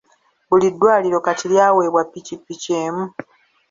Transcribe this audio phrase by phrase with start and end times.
[0.49, 3.05] Buli ddwaliro kati lyaweebwa ppikippiki emu.